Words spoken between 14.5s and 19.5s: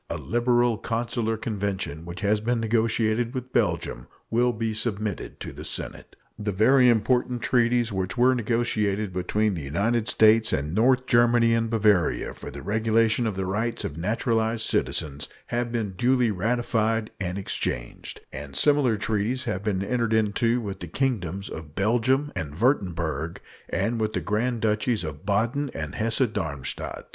citizens have been duly ratified and exchanged, and similar treaties